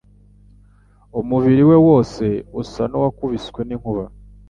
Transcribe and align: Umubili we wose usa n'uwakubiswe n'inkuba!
Umubili 1.19 1.63
we 1.69 1.77
wose 1.87 2.25
usa 2.61 2.83
n'uwakubiswe 2.87 3.59
n'inkuba! 3.65 4.03